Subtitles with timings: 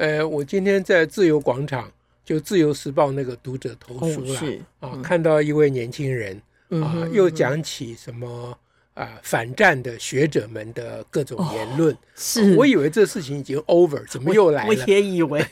[0.00, 1.92] 呃，我今天在自由广场，
[2.24, 4.40] 就《自由时报》那个读者投书了、
[4.78, 8.58] 啊，嗯、看到一位年轻人、嗯、啊，又讲起什么
[8.94, 11.92] 啊反战的学者们的各种言论。
[11.92, 14.70] 哦、是、啊，我以为这事情已经 over，怎么又来了？
[14.70, 15.44] 我，我也以为。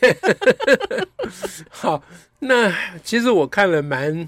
[1.69, 2.03] 好，
[2.39, 4.27] 那其实我看了蛮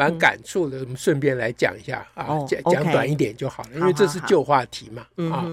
[0.00, 5.06] 蛮感触的，我们顺便来讲一下啊，讲讲短一点就好了，因为这是旧话题嘛。
[5.30, 5.44] 啊，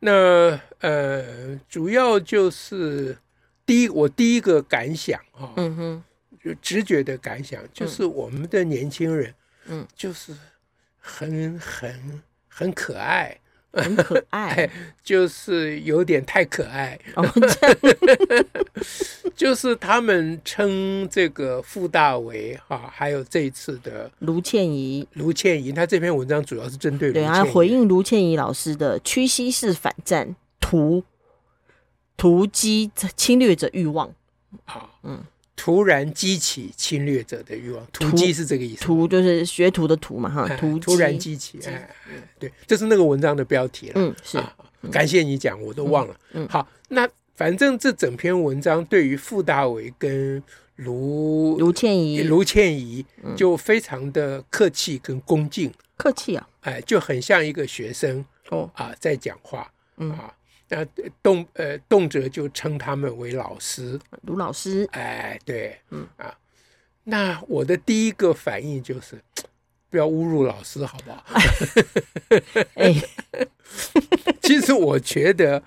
[0.00, 3.16] 那呃，主要就是
[3.64, 6.02] 第一，我第一个感想啊，嗯哼，
[6.44, 10.36] 就直觉的感想就是我们的年轻人，嗯，就是
[10.98, 13.34] 很很很可爱。
[13.82, 14.70] 很可爱，
[15.02, 16.98] 就是有点太可爱。
[19.34, 31.02] 就是他们称这个傅大为哈，还有这一次的卢倩怡，卢倩怡，他这篇文章主要是针对对啊，回应卢倩怡老师的屈膝式反战，图
[32.16, 34.14] 图击侵略者欲望。
[34.64, 35.24] 好，嗯。
[35.56, 38.82] 突然激起侵略者的欲望，突击是这个意思。
[38.82, 40.48] 突就是学徒的徒嘛，哈。
[40.56, 41.88] 突突然激起，哎，
[42.38, 43.92] 对，这是那个文章的标题了。
[43.96, 44.42] 嗯，是。
[44.90, 46.16] 感谢你讲，我都忘了。
[46.32, 50.42] 嗯，好，那反正这整篇文章对于傅大为跟
[50.76, 53.04] 卢卢倩怡，卢倩怡
[53.36, 55.72] 就非常的客气跟恭敬。
[55.96, 60.34] 客气啊，哎，就很像一个学生哦啊在讲话，嗯啊。
[60.74, 60.84] 那
[61.22, 64.88] 动呃动辄就称他们为老师，卢老师。
[64.90, 66.36] 哎，对，嗯啊，
[67.04, 69.20] 那我的第一个反应就是，
[69.88, 71.22] 不要侮辱老师，好不好？
[72.74, 72.92] 哎，
[74.42, 75.62] 其实我觉得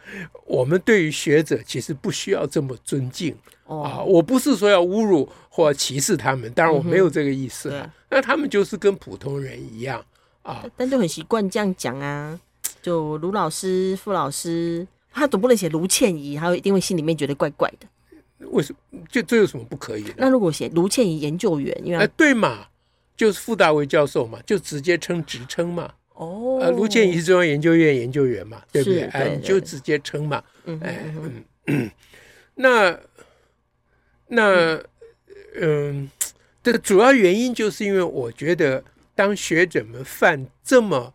[0.45, 3.34] 我们对于学者其实不需要这么尊敬
[3.66, 4.01] 啊。
[4.01, 7.89] 我不是说要侮辱或歧视他们，当然我没有这个意思。
[8.09, 10.03] 那他们就是跟普通人一样
[10.44, 12.38] 啊，但就很习惯这样讲啊。
[12.81, 17.88] 就卢老师、傅老师，他总不能写卢倩怡，他会一定会心里面觉得怪怪的。
[18.51, 19.00] 为什么？
[19.09, 20.13] 就这有什么不可以的？
[20.17, 22.67] 那如果写卢倩怡研究员，因为哎，对嘛，
[23.16, 25.91] 就是傅大为教授嘛，就直接称职称嘛。
[26.13, 29.01] 哦，呃，卢倩怡是中央研究院研究员嘛，对不对？
[29.06, 30.44] 哎，你就直接称嘛。
[30.81, 31.91] 哎，嗯嗯，
[32.56, 33.00] 那
[34.27, 34.79] 那
[35.59, 36.09] 嗯，
[36.61, 38.83] 这个主要原因就是因为我觉得，
[39.16, 41.13] 当学者们犯这么。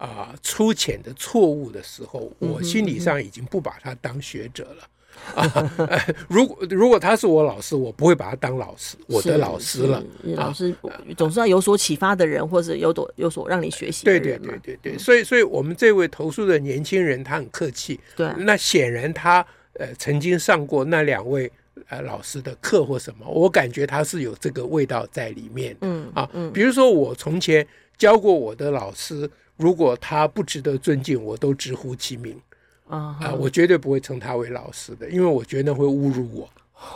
[0.00, 4.88] 啊，粗浅的错误的时候，我心理上已经不把他当学者了。
[5.36, 10.02] 啊，如果如果他是我老师，我不会把他当老师，我的老师了。
[10.36, 10.74] 老师
[11.18, 14.06] 总是要有所启发的人，或者有所有所让你学习。
[14.06, 18.00] 对对对对对，所以所以我们这位投诉的年轻人，他很客气。
[18.16, 19.44] 对，那显然他
[19.74, 21.52] 呃曾经上过那两位
[21.88, 25.76] 呃老师的课或什么，我感觉他是有这个味道在里面。
[25.82, 27.66] 嗯啊，比如说我从前
[27.98, 29.30] 教过我的老师。
[29.60, 32.40] 如果他不值得尊敬，我都直呼其名。
[32.88, 33.16] 啊！
[33.20, 36.50] 啊，我绝对不会称他为老师的，因为我觉得会侮辱我。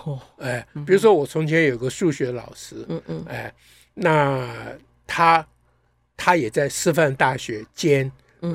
[0.04, 3.54] 哦，哎，比如说我从前有个数学老师，嗯嗯，哎，
[3.94, 4.76] 那
[5.06, 5.47] 他
[6.16, 8.10] 他也在师范大学兼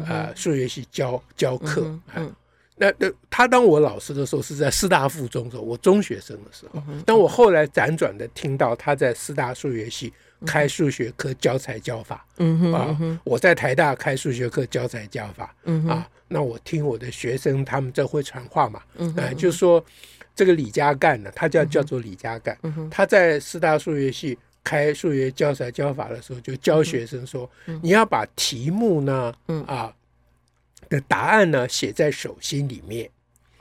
[0.05, 2.29] 啊数学系教教课，嗯，
[2.75, 10.11] 那那他当我老师的时候是在师大附中的时候，我中学生的时候，当我后来辗转的听到他在师大数学系。
[10.45, 15.53] 开数学课教材教法，嗯哼，啊，我在台大开数学课教材教法，
[15.87, 19.83] 啊，那我听我的学生他们这会传话嘛，嗯哼，就说
[20.33, 27.49] 这个李家干呢，他叫叫做李家干，嗯哼，他在师大数学系开数学教材教法的时候，就教学生说，
[27.81, 29.33] 你要把题目呢，
[29.67, 29.93] 啊
[30.87, 33.09] 的答案呢写在手心里面，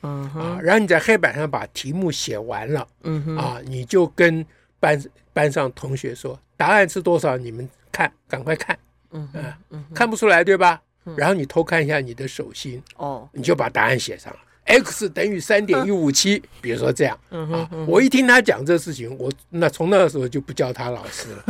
[0.03, 4.47] 嗯，啊，然后你在黑板上把题目写完了，嗯哼，啊，你就跟
[4.81, 5.03] 班
[5.33, 6.39] 班上同学说。
[6.57, 7.37] 答案是多少？
[7.37, 8.77] 你们看，赶快看，
[9.13, 9.29] 嗯
[9.71, 10.83] 嗯，看不出来对吧？
[11.17, 14.39] 然后你偷看一下你的手心，哦，你就把答案写上了。
[14.65, 21.45] x 等于三点一五七，比如说这样，啊，我一听他讲这事情，我那从那个时候就不叫他老师了。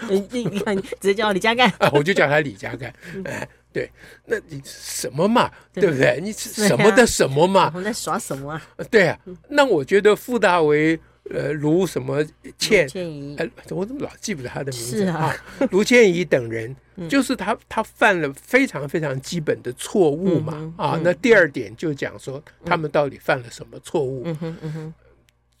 [0.08, 2.90] 你你直接叫李家干啊，我就叫他李家干。
[3.26, 3.92] 哎，对，
[4.24, 6.18] 那你什么嘛，对不对？
[6.22, 7.66] 你什么的什么嘛？
[7.66, 8.62] 我们在耍什么啊？
[8.90, 9.18] 对啊，
[9.50, 10.98] 那我觉得傅大为。
[11.30, 12.24] 呃卢什么
[12.58, 15.34] 倩，倩怡，哎，我怎么老记不得他的名字是啊？
[15.70, 16.74] 卢倩怡等人，
[17.08, 21.00] 就是他他犯了非常非常基本的错误嘛啊。
[21.02, 24.22] 那第二点就讲说他们到底犯了什么错误？
[24.24, 24.94] 嗯哼嗯哼，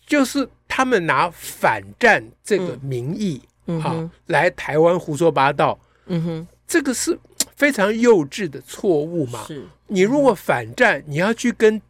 [0.06, 3.42] 就是他们拿反战这个名义
[3.82, 5.78] 啊来台湾胡说八道。
[6.06, 7.18] 嗯哼，这个是。
[7.54, 9.42] 非常幼稚的错误嘛？
[9.48, 11.80] 是你如果反战，你要去跟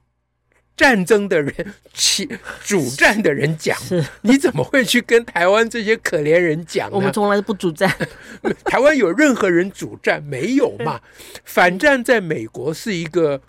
[0.77, 1.53] 战争的人、
[1.95, 2.29] 起
[2.65, 3.77] 主战的人讲，
[4.23, 6.97] 你怎么会去跟台湾这些可怜人讲呢？
[6.97, 7.91] 我们从来都不主战，
[8.65, 11.01] 台湾有任何人主战没有嘛？
[11.45, 13.41] 反战在美国是一个，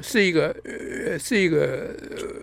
[0.00, 1.90] 是一个，呃，是一个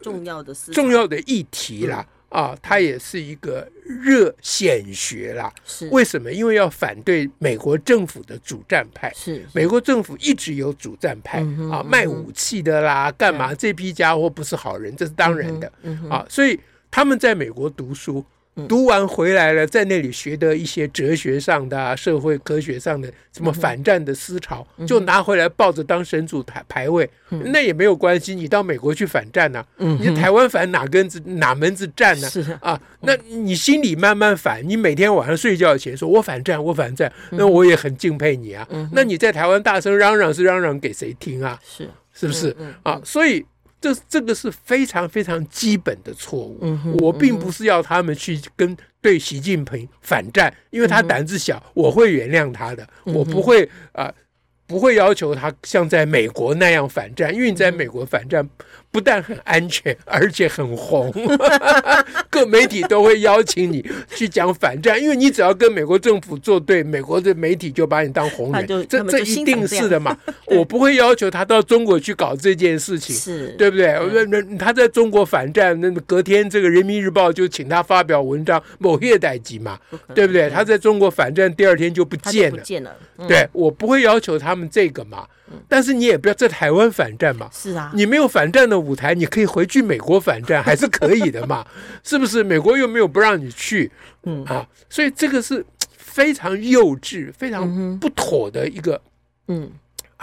[0.01, 2.05] 重要的事重要的议题啦。
[2.33, 5.53] 啊，他也是一个热显学啦。
[5.65, 6.31] 是为什么？
[6.31, 9.11] 因为要反对美国政府的主战派。
[9.15, 11.39] 是美国政府一直有主战派
[11.71, 13.53] 啊，卖武器的啦，干嘛？
[13.53, 15.71] 这批家伙不是好人，这是当然的。
[16.09, 16.59] 啊，所以
[16.89, 18.25] 他们在美国读书。
[18.67, 28.35] 读完回来了，在那里学的一些哲学上的、啊、社会科学上的什么反战的思潮，就拿回来抱着当神主牌牌位，那也没有关系。
[28.35, 29.65] 你到美国去反战呢？
[29.77, 32.29] 你台湾反哪根子哪门子战呢？
[32.61, 38.67] 啊，那你心里慢慢反，你每天晚上睡觉前说“我反战，我反战”，那我也很敬佩你啊。
[38.91, 41.59] 那你在台湾大声嚷嚷是嚷嚷给谁听啊？
[41.65, 43.01] 是是不是啊？
[43.03, 43.43] 所以。
[43.83, 46.57] 这这个是非常非常基本的错误。
[46.61, 54.05] 嗯，我并不是要他们去跟对习近平反战，因为他胆子小，我会原谅他的，我不会啊。
[54.05, 54.13] 呃
[54.65, 58.49] 不会要求他像在美国那样反战，因为你在美国反战
[58.93, 61.11] 不但很安全，而且很红，
[62.31, 63.85] 各媒体都会邀请你
[64.15, 70.15] 去讲反战，因为你只要跟美国政府作对，美国的媒体就把你当红人，这这一定是的嘛。
[70.47, 73.97] 我不会要求他到中国去搞这件事情，是对不对？
[74.57, 79.77] 他在中国反战，那隔天这个人民日报就请他发表文章，某月代级嘛，
[80.15, 80.49] 对不对？
[80.49, 82.95] 他在中国反战，第二天就不见了，不见了。
[83.27, 84.53] 对，我不会要求他。
[84.53, 85.25] 他们这个嘛，
[85.67, 87.49] 但是你也不要在台湾反战嘛。
[87.51, 91.65] 是啊，你没有反战的舞台，你可以回去美国反战，还是可以的嘛，
[92.03, 92.43] 是不是？
[92.43, 93.89] 美国又没有不让你去，
[94.23, 95.65] 嗯啊，所以这个是
[95.97, 99.01] 非常幼稚、非常不妥的一个，
[99.47, 99.71] 嗯。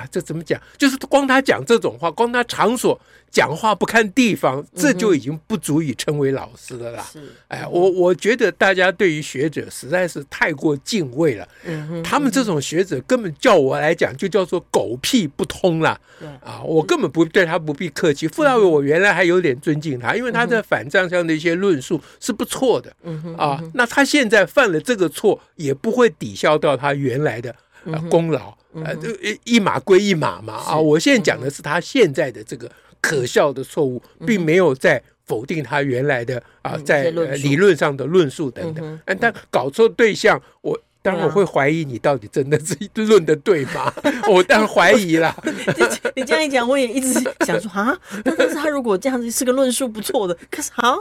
[0.01, 0.61] 啊，这怎么讲？
[0.79, 2.99] 就是光他讲这种话，光他场所
[3.31, 7.07] 讲话不看地方，这就已经不足以称为老师了啦。
[7.13, 11.47] 是，哎，我我觉得大家对于学者实在是太过敬畏了。
[11.65, 16.01] 嗯哼，他们这种学者根本叫我来讲，就叫做狗屁不通了。
[16.19, 18.27] 对啊，我根本不对他不必客气。
[18.27, 22.93] 傅大伟，我原来还有点尊敬他，因为他在反战上的一些论述是不错的。
[23.03, 27.55] 嗯哼，啊，那他现在犯了这个错，也不会抵消掉他原来的。
[27.85, 30.77] 呃，功劳，呃，这一一码归一码嘛啊！
[30.77, 37.11] 我现在讲的是他现在的这个可笑的错误，并没有在否定他原来的啊，在
[37.43, 39.01] 理论上的论述等等。
[39.07, 40.81] 嗯，但搞错对象，我。
[41.03, 43.93] 当然我会怀疑你到底真的是 论的对吗？
[44.29, 45.35] 我当然怀疑啦。
[46.15, 47.13] 你这样一讲，我也一直
[47.47, 50.99] 想说啊，但是他如果这样子是个论述不错的，可是好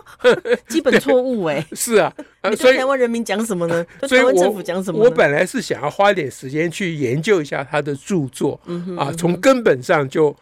[0.68, 1.66] 基本错误哎。
[1.75, 2.13] 是啊，
[2.57, 3.86] 所以台湾人民讲什么呢？
[4.07, 5.04] 台湾政府讲什么？
[5.04, 8.60] 我本来是想要花点时间去研究一下他的著作
[8.98, 10.36] 啊，从根本上就。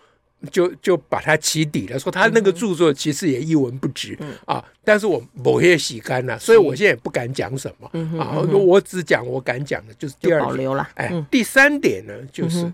[0.52, 4.64] 就就把他起底了，说他那个著作其实也一文不值、嗯、啊！
[4.84, 8.40] 但是我某些洗干了，所以我现在也不敢讲什么、嗯、啊！
[8.42, 10.48] 我只讲我敢讲的，就是第二点。
[10.48, 10.88] 保留了。
[10.94, 12.72] 哎，嗯、第三点呢，就是、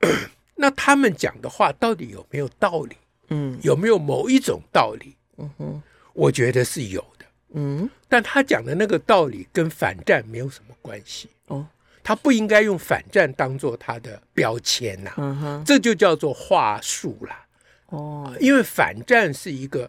[0.00, 0.08] 嗯、
[0.56, 2.96] 那他们讲的话到底有没有道理？
[3.28, 5.14] 嗯，有没有某一种道理？
[5.36, 5.82] 嗯哼，
[6.14, 7.26] 我觉得是有的。
[7.54, 11.28] 嗯，但他讲的那个道理跟反战没有什么关系。
[11.48, 11.66] 哦。
[12.02, 17.34] 他不应该用反战当做他的标签呐、啊，嗯、这就叫做话术了。
[17.86, 19.88] 哦，因为反战是一个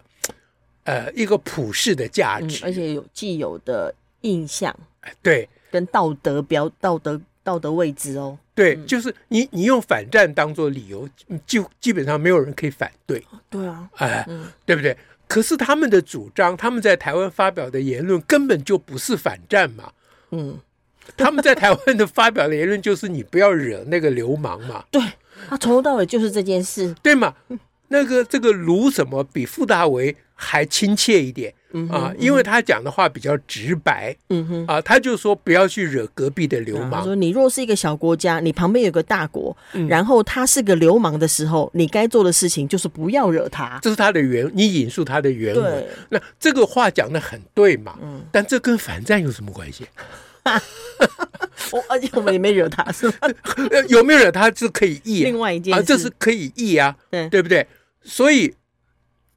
[0.84, 4.74] 呃一个普世的价值、嗯，而且有既有的印象，
[5.22, 8.38] 对，跟道德标道德道德位置哦。
[8.54, 11.08] 对，嗯、就是你你用反战当做理由，
[11.46, 13.24] 就基本上没有人可以反对。
[13.50, 14.96] 对啊，哎，嗯、对不对？
[15.26, 19.90] 可是他们的主张，他们在台湾发表的言论根本就不是反战嘛。
[20.30, 20.60] 嗯。
[21.16, 24.84] 他们在台湾的发表的言论就是你不要惹那个流氓嘛。
[24.90, 25.02] 对，
[25.48, 27.34] 他从头到尾就是这件事，对嘛？
[27.88, 31.54] 那个这个卢什么比傅大为还亲切一点
[31.90, 34.16] 啊，因为他讲的话比较直白。
[34.30, 37.04] 嗯哼啊，他就说不要去惹隔壁的流氓。
[37.04, 39.56] 说你若是一个小国家，你旁边有个大国，
[39.88, 43.78] 然后他是个流氓的时候，你该做的事情就是不要惹他。
[43.82, 45.86] 这是他的原，你引述他的原文。
[46.08, 47.96] 那这个话讲的很对嘛？
[48.02, 49.86] 嗯，但这跟反战有什么关系？
[51.72, 53.28] 我而且我们也没惹他，是吧？
[53.88, 57.66] 有没有惹他是可以议，另外一件事，啊，这是可以议啊，对对不对？
[58.02, 58.54] 所以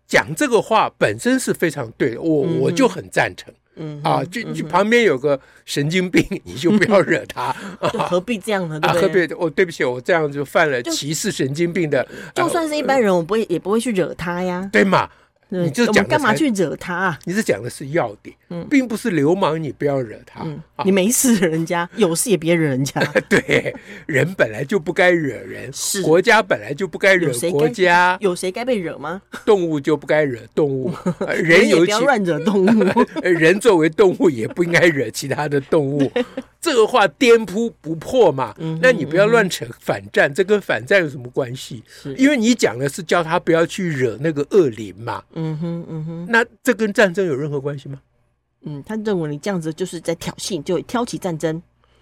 [0.07, 3.53] 讲这个话本身是非常对的，我我就很赞成。
[3.79, 8.79] 嗯啊，就就旁边有个神经病，你就不要惹他，何必这样呢？
[8.81, 9.31] 啊，何必？
[9.35, 12.05] 我对不起，我这样就犯了歧视神经病的。
[12.33, 15.07] 就算是一般人，我不会也不会去惹他呀，对嘛？
[15.49, 17.19] 你就讲干嘛去惹他啊？
[17.25, 18.35] 你是讲的是要点，
[18.69, 20.45] 并不是流氓，你不要惹他。
[20.83, 23.01] 你没事惹人家，有事也别惹人家。
[23.29, 23.73] 对，
[24.05, 28.17] 人本来就不该惹人，是国家本来就不该惹国家。
[28.19, 29.21] 有谁该被惹吗？
[29.45, 30.91] 动物就不该惹动物，
[31.41, 33.05] 人有不要乱惹动物。
[33.21, 36.11] 人作为动物也不应该惹其他的动物。
[36.59, 38.53] 这个话颠扑不破嘛？
[38.81, 41.83] 那你不要乱扯反战，这跟反战有什么关系？
[42.17, 45.23] 因为你讲的是叫他不要去惹那个恶灵嘛。
[45.39, 48.01] 嗯哼，嗯哼，那这跟战争有任何关系吗？
[48.63, 51.61] 嗯，他认为你这样子就是在挑衅，就会挑起战争，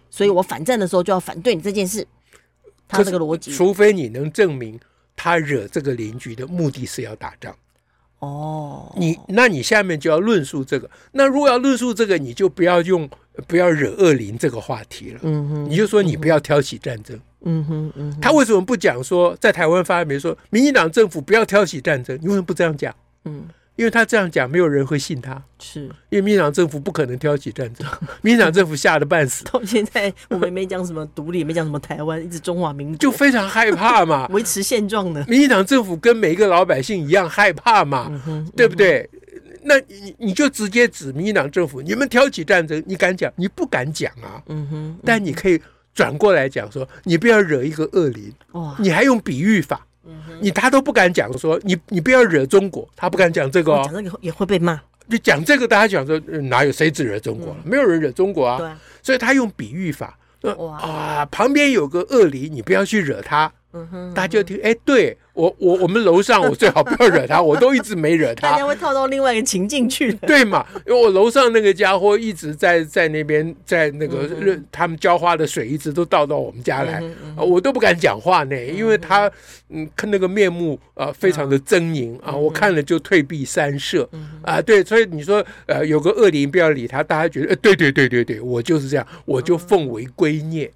[0.09, 2.07] 所以我反战的时候就要反对你这件事。
[2.87, 4.79] 他这个逻辑，除非你能证明
[5.15, 7.53] 他惹这个邻居的目的是要打仗。
[8.19, 10.89] 哦，你那你下面就要论述这个。
[11.11, 13.07] 那如果要论述这个，你就不要用
[13.47, 15.19] 不要惹恶邻这个话题了。
[15.23, 17.19] 嗯哼，你就说你不要挑起战争。
[17.41, 22.17] 嗯哼，嗯哼，他为什么不讲说在台湾发言说民进党政府不要挑起战争？
[22.21, 22.95] 你为什么不这样讲？
[23.25, 23.43] 嗯。
[23.77, 25.43] 因为他这样讲，没有人会信他。
[25.59, 27.85] 是因为民进党政府不可能挑起战争，
[28.23, 29.43] 民进党政府吓得半死。
[29.51, 35.25] 到现在我们没讲什么独立，没讲什么台湾，一直中华民族，就非常害怕嘛， 维持现状的。
[35.27, 39.09] 民进党政府跟每一个老百姓一样害怕嘛，嗯哼，对不对？
[39.33, 43.29] 嗯、那你你就直接指民进党政府，你们挑起战争，你敢讲？
[43.35, 44.41] 你不敢讲啊。
[44.47, 45.61] 嗯哼，嗯哼，但你可以
[45.93, 48.31] 转过来讲说，你不要惹一个恶灵。
[48.53, 49.85] 哇，你还用比喻法。
[50.41, 54.79] 你他都不敢讲说你你不要惹中国，他不敢讲这个哦，讲这个也会被骂。
[55.09, 57.55] 就讲这个，大家讲说哪有谁只惹中国？
[57.63, 58.79] 没有人惹中国啊。
[59.03, 60.17] 所以他用比喻法，
[60.79, 63.51] 啊，旁边有个恶邻，你不要去惹他。
[64.13, 65.17] 大家就听，哎，对。
[65.35, 68.49] 我我我们楼上，我最好不要惹他， 我都一直没惹他。
[68.51, 70.65] 大家会套到另外一个情境去，对嘛？
[70.87, 74.29] 因为我楼上那个家伙一直在在那边，在那个
[74.71, 77.03] 他们浇花的水一直都倒到我们家来，
[77.37, 79.29] 我都不敢讲话呢，因为他
[79.69, 84.09] 嗯看那个面目啊非常的狰狞啊，我看了就退避三舍。
[84.41, 84.61] 啊。
[84.61, 90.69] 对，所以你说呃有个恶灵不要理他，大家觉得呃对对对对对，我就是这样，我就奉为圭臬。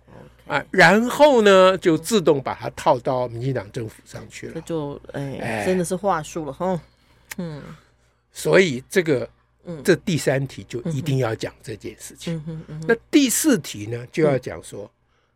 [0.49, 4.53] 啊，然后呢，就自动把它套到民进党政府上去了。
[4.55, 6.81] 这就哎，哎真的是话术了哈。
[7.37, 7.61] 嗯，
[8.31, 9.29] 所以这个，
[9.65, 12.35] 嗯，这第三题就一定要讲这件事情。
[12.35, 14.89] 嗯嗯嗯、那第四题呢，就要讲说，嗯、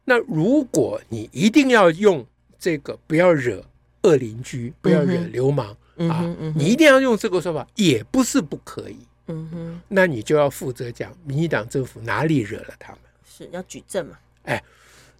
[0.06, 2.26] 那如果你一定要用
[2.58, 3.64] 这个，不要惹
[4.02, 8.98] 恶邻居，不要惹流氓、嗯、啊，你一定要用这个说法，也不是不可以。
[9.28, 14.18] 嗯哼，那你就要负责讲民进党政府哪里惹了他们，是要举证嘛？
[14.46, 14.64] 哎。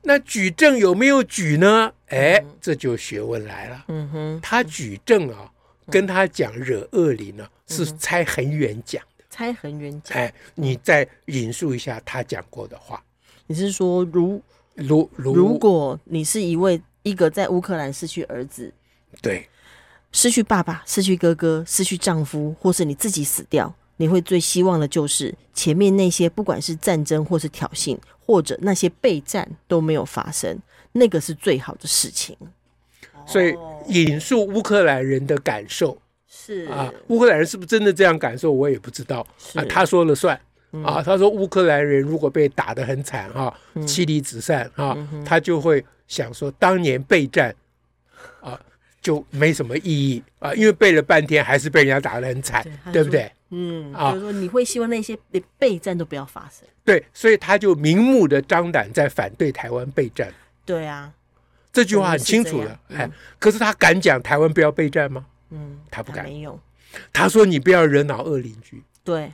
[0.04, 1.92] 那举证有没有举呢？
[2.08, 3.86] 哎，这就学问来了。
[3.88, 5.50] 嗯哼，他举证啊，
[5.90, 9.24] 跟他讲惹恶灵呢，是猜很远讲的。
[9.30, 10.18] 猜很远讲。
[10.18, 13.04] 哎，你再引述一下他讲过的话。
[13.48, 14.42] 你是说，如
[14.76, 18.74] 如如，如果你是一位一个在乌克兰失去儿子，
[19.22, 19.48] 对，
[20.12, 27.98] 失去爸爸、失去哥哥、失去丈夫，或是你自己死掉，你会最希望的就是前面那些，不管是战争或是挑衅。
[28.26, 30.58] 或者那些备战都没有发生，
[30.94, 32.38] 那个是最好的事情。
[33.26, 33.54] 所以
[33.90, 39.66] 引述乌克兰人的感受是啊，乌克兰人是不是真的这样感受，我也不知道啊。
[39.68, 40.40] 他说了算、
[40.72, 43.54] 嗯、啊，他说乌克兰人如果被打得很惨哈，
[43.86, 47.54] 妻离子散啊，他就会想说当年备战
[48.40, 48.58] 啊
[49.04, 53.32] 就没什么意义啊，因为背了半天还是被人家打得很惨，对，对不对？
[53.52, 56.68] 嗯，啊，就是说你会希望那些连备战都不要发生。
[56.84, 60.34] 对，所以他就明目的张胆在反对台湾备战。
[60.66, 61.14] 对啊，
[61.72, 62.80] 这句话很清楚了。
[62.90, 63.08] 哎，
[63.38, 65.26] 可是他敢讲台湾不要备战吗？
[65.52, 66.26] 嗯，他不敢。
[66.26, 66.60] 没有。
[67.12, 68.82] 他说你不要惹恼恶邻居。
[69.04, 69.32] 对，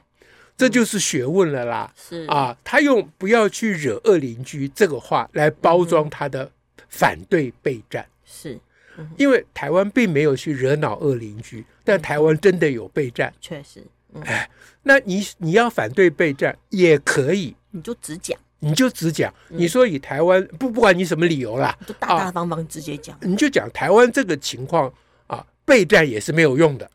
[0.57, 1.93] 这就是学问了啦。
[1.95, 6.51] 是啊，他用不要去惹恶邻居这个话来包装他的
[6.89, 8.05] 反对备战。
[8.25, 8.59] 是，
[9.18, 13.34] 因为台湾并没有去惹恼恶邻居，但台湾真的有备战。
[13.41, 13.84] 确实。
[14.24, 14.50] 哎，
[14.82, 19.32] 那你你要反对备战也可以，你就只讲，你就只讲。
[19.50, 24.91] 你说以台湾不不管你什么理由啦，就大大方方直接讲，你就讲台湾这个情况
[25.27, 26.89] 啊，备战也是没有用的，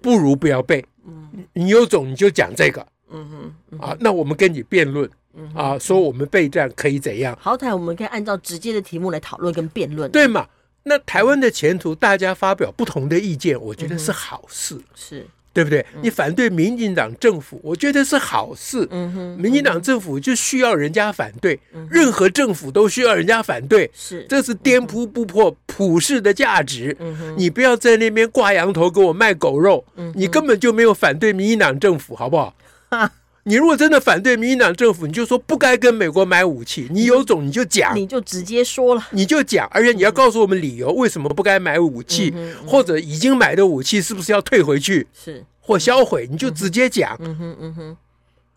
[0.00, 0.84] 不如不要备。
[1.04, 5.10] 嗯，你有种你就讲这个，嗯哼，啊，那我们跟你辩论，
[5.52, 7.36] 啊，说我们备战可以怎样？
[7.40, 10.46] 好歹我们可以按照直接的题目来讨论跟辩论，对嘛？
[10.84, 15.26] 那台湾的前途，大家发表不同的意见，我觉得是好事，是。
[15.54, 15.84] 对不对？
[16.00, 18.88] 你反对民进党政府，我觉得是好事。
[18.90, 21.60] 嗯哼，民进党政府就需要人家反对，
[21.90, 23.90] 任何政府都需要人家反对。
[23.92, 26.96] 是，这是颠扑不破普世的价值。
[27.36, 29.84] 你不要在那边挂羊头给我卖狗肉。
[29.96, 32.56] 嗯，你根本就没有反对民进党政府，好不好？
[33.44, 36.86] 你如果真的反对民进党政府，你就说不该跟美国买武器。
[36.90, 42.32] 你有种你就讲，你就直接说了，你就讲，而且你要告诉我们理由，为什么不该买武器，
[42.66, 45.44] 或者已经买的武器是不是要退回去，是。
[45.60, 47.16] 或销毁，你就直接讲。
[47.20, 47.96] 嗯哼嗯哼。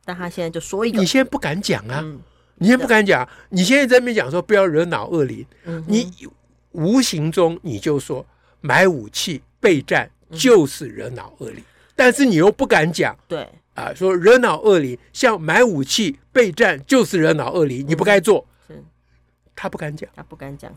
[0.04, 2.04] 但他现在就说一个，你现在不敢讲啊，
[2.56, 5.44] 你现在不敢讲，你现在在那边讲说不要惹恼恶邻，
[5.88, 6.12] 你
[6.74, 8.24] 无形中你就说
[8.62, 11.64] 买武器备战就是惹恼恶邻，
[11.96, 13.48] 但是你又不敢讲，对。
[13.76, 18.48] 啊，说惹恼恶灵，像买武器备战就是惹恼恶邻，你不该做。
[18.66, 18.82] 是，
[19.54, 20.74] 他不敢讲，他不敢讲，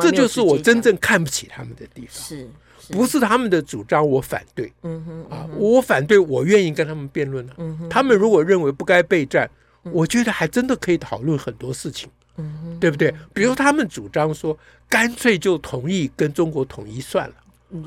[0.00, 2.14] 这就是我真正看不起他们的地方。
[2.14, 2.48] 是，
[2.92, 4.72] 不是他们的主张我反对。
[4.84, 7.52] 嗯哼，啊，我反对，我愿意跟他们辩论了。
[7.58, 9.46] 嗯哼，他们如果认为不该备战，
[9.82, 12.08] 我觉得还真的可以讨论很多事情。
[12.38, 13.14] 嗯哼，对不对？
[13.34, 17.34] 比如他们主张说，干脆就同意跟中国统一算了。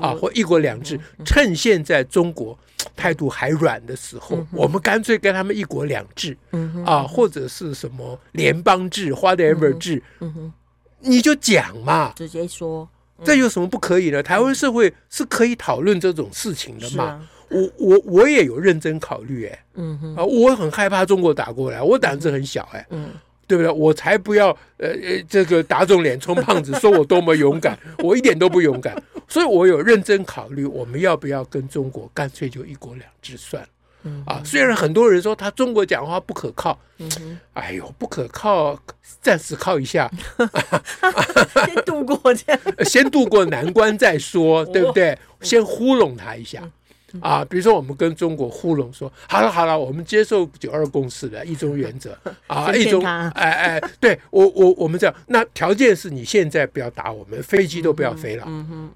[0.00, 2.58] 啊，或一国两制，趁现在中国
[2.96, 6.36] 态度还软的时候，我们干脆跟他们一国两制，
[6.84, 10.02] 啊，或者是什么联邦制、whatever 制，
[11.00, 12.88] 你就讲嘛，直接说，
[13.22, 14.22] 这有什么不可以的？
[14.22, 17.28] 台湾社会是可以讨论这种事情的嘛？
[17.50, 19.64] 我我我也有认真考虑，哎，
[20.16, 22.86] 啊，我很害怕中国打过来，我胆子很小，哎，
[23.46, 23.70] 对不对？
[23.70, 24.48] 我才不要，
[24.78, 29.00] 呃呃，这个打肿脸充胖子，说我多么勇敢， 我一点都不勇敢。
[29.26, 33.68] 所以我有认真考虑，我们要不要跟中国干脆就一国两制算了？
[34.06, 38.78] 嗯、啊，虽然很多人说他中国讲话不可靠，嗯、哎呦，不可靠，
[39.22, 40.10] 暂时靠一下，
[41.64, 45.18] 先度过这样， 先度过难关再说，对不对？
[45.40, 46.60] 先糊弄他一下。
[46.62, 46.72] 嗯
[47.20, 52.16] 啊，比如说我们跟中国糊弄说，好了好了，我们接受九二共识的 一中原则。
[52.46, 58.46] 啊，一中，哎哎，对我我我们这样，那条件是你现在不要打我们，飞机都不要飞了，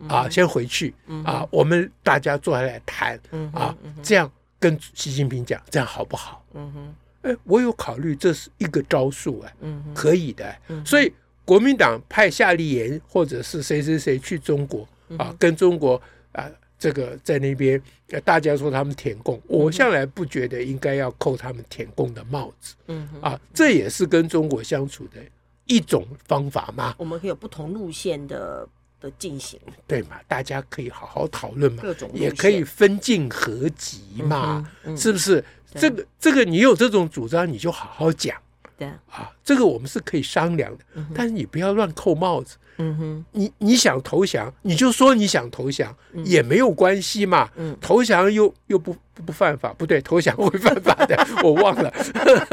[0.09, 0.95] 啊，先回去
[1.25, 3.19] 啊，我们大家坐下来谈
[3.53, 6.45] 啊，这样跟习近平讲，这样好不好？
[6.55, 6.95] 嗯哼，
[7.31, 9.53] 哎，我有考虑，这是一个招数哎，
[9.95, 11.13] 可以的，所以
[11.45, 16.01] 国民党派夏立言或者是谁谁谁去中国啊，跟中国
[16.33, 16.49] 啊。
[16.79, 17.83] 这个在那边，
[18.25, 22.75] 大家说他们舔共，我向来不觉得应该要扣他们舔共的帽子。
[22.87, 25.21] 嗯，啊，这也是跟中国相处的
[25.67, 26.95] 一种方法嘛。
[26.99, 28.69] 我们可以有不同路线的
[29.01, 30.21] 的进行，对嘛？
[30.29, 35.45] 大家可以好好讨论嘛，各种也可以分进合集嘛，嗯嗯、是不是？
[35.75, 38.35] 这个这个，你有这种主张，你就好好讲。
[38.79, 42.57] 对啊，这个我们是可以商量的，嗯、但是你不要乱扣帽子。
[42.81, 47.51] 嗯哼，你你想投降，你就说你想投降，嗯、也没有关系嘛。
[47.57, 51.93] 嗯，投降又又不不，不犯法，不对，投降会犯法的， 我忘了。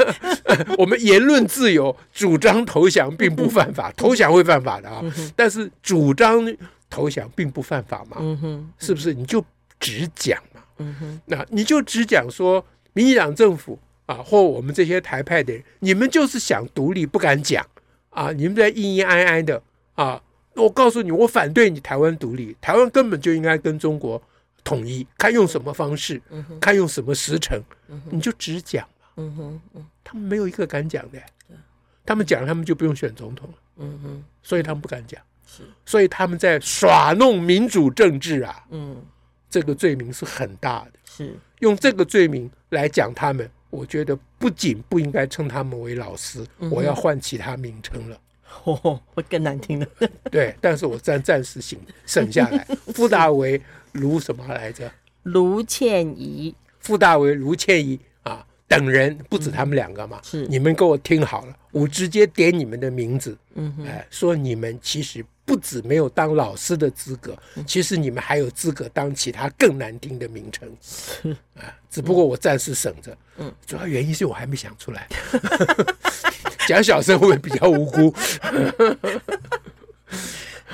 [0.78, 4.98] 我们言论自由，主张投降并不犯法，投降会犯法的啊。
[5.04, 6.44] 嗯、但是主张
[6.90, 8.16] 投降并不犯法嘛。
[8.18, 9.14] 嗯哼，是不是？
[9.14, 9.44] 你就
[9.78, 10.60] 只讲嘛。
[10.78, 17.64] 嗯哼，那你就只讲说，民进党政府啊，或我们这些台派的人，你们就是想独立，不敢讲
[18.10, 19.62] 啊，你们在阴阴哀哀的。
[19.96, 20.22] 啊！
[20.52, 24.22] 我告诉你，我反对你台湾独立，台湾根本就应该跟中国
[24.62, 29.06] 统一，看用什么方式，嗯、看用什么时辰，嗯、你就只讲嘛。
[29.16, 31.18] 嗯哼嗯、他们没有一个敢讲的，
[32.04, 33.54] 他们讲，他们就不用选总统了。
[33.78, 35.18] 嗯哼，所以他们不敢讲。
[35.46, 38.66] 是，所以他们在耍弄民主政治啊。
[38.68, 39.02] 嗯，
[39.48, 40.92] 这个罪名是很大的。
[41.06, 48.18] 是，用这个罪名来讲他们，我觉得不仅不应该称他们为老师，嗯、我要换其他名称了。
[48.64, 49.86] 哦， 会更难听的。
[50.30, 52.66] 对，但是我暂暂时省省下来。
[52.94, 53.60] 傅大为、
[53.92, 54.90] 卢什么来着？
[55.24, 56.54] 卢倩怡。
[56.80, 58.15] 傅大为、卢倩仪啊，
[58.68, 60.20] 等人不止他们两个嘛。
[60.22, 63.36] 是，你们给我听好了，我直接点你们的名字。
[63.54, 70.68] 嗯哼，哎，说你们其实不止没有当老师的资格，其实你们还有资格当其他更难听的名称。
[70.82, 73.16] 是啊，只不过我暂时省着。
[73.38, 75.08] 嗯，主要原因是我还没想出来。
[76.66, 78.14] 讲小声会比较无辜。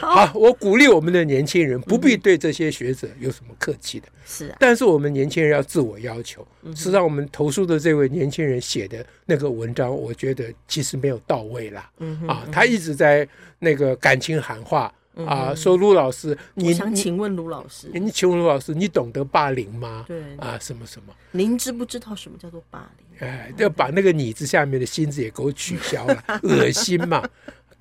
[0.03, 4.07] 好，我鼓励我们的年轻人不必对这些学者有什么客气的。
[4.27, 6.47] 是啊，但是我们年轻人要自我要求。
[6.75, 11.91] 实际上，我们投诉的这位年轻人写的那个文章，我觉得其实没有到位啦。
[11.99, 13.27] 嗯啊，他一直在
[13.59, 14.93] 那个感情喊话
[15.27, 20.05] 啊，说卢老师，你想请问卢老师，你请问卢老师，你懂得霸凌吗？
[20.09, 21.15] 对啊，什么什么？
[21.31, 23.07] 您知不知道什么叫做霸凌？
[23.29, 27.23] 哎，要把那个“你”字下面的“心”字也给我取消了， 恶心嘛！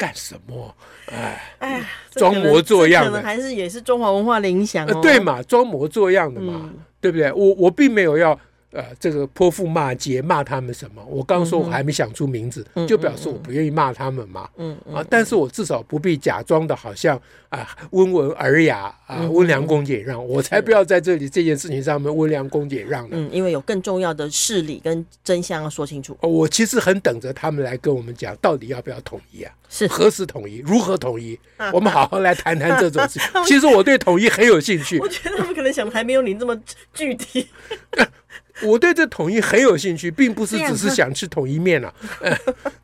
[0.01, 0.75] 干什么？
[1.11, 4.99] 哎哎，装模作样的，可能还是也是中华文化的影响哦。
[4.99, 7.31] 对嘛，装模作样的嘛，对不对？
[7.33, 8.37] 我我并没有要。
[8.71, 11.03] 呃，这个泼妇骂街骂他们什么？
[11.05, 14.49] 我刚说我还没想出名字，嗯、就表示我不愿意骂他们嘛。
[14.57, 23.17] 嗯嗯、啊，但是我至少不必假装的好像啊温文尔雅啊温良恭俭让，我才不要在这里这件事情上面温良恭俭让呢。
[23.17, 26.17] 嗯，因为有更重要的事理跟真相要说清楚。
[26.21, 29.53] 我其实很等着他们来跟我们讲，到底要不要统一啊？
[29.67, 30.57] 是何时统一？
[30.65, 31.37] 如何统一？
[31.73, 33.21] 我们好好来谈谈这种事情。
[33.45, 34.97] 其实我对统一很有兴趣。
[34.99, 36.57] 我觉得他们可能想的还没有你这么
[36.93, 37.47] 具体。
[38.63, 41.93] 我对这统一很有兴趣，并不是只是想吃统一面啊。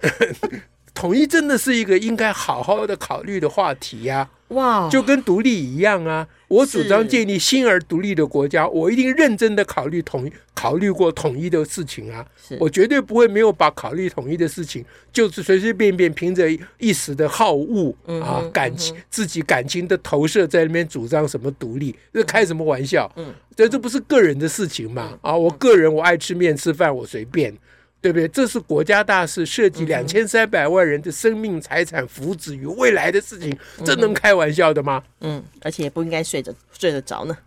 [0.93, 4.27] 统一真的是一个应该好好的考虑的话题呀！
[4.47, 6.27] 哇，就跟独立一样啊！
[6.47, 12.25] 我主张建立新而独立的国家，我一定认真的考虑统一，考虑过统一的事情啊！
[12.59, 23.11] 我绝对不会没有把考虑统一的事情，就是随随便便凭着一时的好恶啊感情，自己感情的投射在那边主张什么独立，这开什么玩笑？
[23.17, 25.17] 嗯，这这不是个人的事情嘛？
[25.21, 27.53] 啊，我个人我爱吃面吃饭，我随便。
[28.01, 28.27] 对不对？
[28.27, 35.03] 这是国家大事，涉及两千三百万人的生命、财产、福祉与未来的事情，这能开玩笑的吗？
[35.21, 37.37] 嗯，而且也不应该睡着睡得着呢。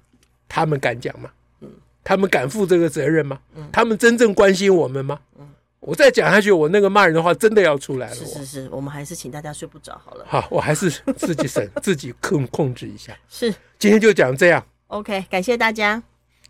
[0.49, 1.31] 他们敢讲吗？
[1.61, 1.69] 嗯，
[2.03, 3.39] 他们敢负这个责任吗？
[3.55, 5.21] 嗯，他们真正关心我们吗？
[5.39, 8.15] 嗯，我再讲下去，我那个骂人的话真的要出来了。
[8.15, 10.25] 是是是，我们还是请大家睡不着好了。
[10.29, 13.17] 好，我还是 自己省，自己控控制一下。
[13.29, 14.67] 是，今天就讲这样。
[14.89, 16.03] OK，感谢大家，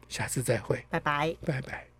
[0.08, 1.89] 下次再会，拜拜，拜拜。